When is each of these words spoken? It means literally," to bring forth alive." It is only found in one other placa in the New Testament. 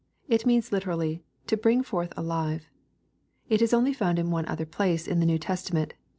It 0.27 0.47
means 0.47 0.71
literally," 0.71 1.21
to 1.45 1.55
bring 1.55 1.83
forth 1.83 2.11
alive." 2.17 2.65
It 3.49 3.61
is 3.61 3.71
only 3.71 3.93
found 3.93 4.17
in 4.17 4.31
one 4.31 4.47
other 4.47 4.65
placa 4.65 5.07
in 5.07 5.19
the 5.19 5.27
New 5.27 5.37
Testament. 5.37 5.93